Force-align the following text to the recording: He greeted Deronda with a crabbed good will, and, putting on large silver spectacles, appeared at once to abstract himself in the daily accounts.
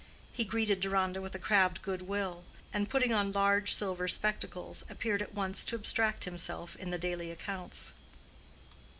He 0.33 0.45
greeted 0.45 0.79
Deronda 0.79 1.21
with 1.21 1.35
a 1.35 1.37
crabbed 1.37 1.83
good 1.83 2.01
will, 2.01 2.43
and, 2.73 2.89
putting 2.89 3.13
on 3.13 3.31
large 3.31 3.71
silver 3.75 4.07
spectacles, 4.07 4.83
appeared 4.89 5.21
at 5.21 5.35
once 5.35 5.63
to 5.65 5.75
abstract 5.75 6.23
himself 6.23 6.75
in 6.75 6.89
the 6.89 6.97
daily 6.97 7.29
accounts. 7.29 7.91